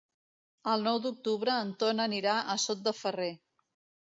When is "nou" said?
0.87-0.97